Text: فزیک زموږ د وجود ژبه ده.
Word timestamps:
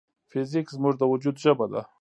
فزیک 0.29 0.67
زموږ 0.75 0.93
د 0.97 1.01
وجود 1.11 1.35
ژبه 1.43 1.65
ده. 1.71 1.81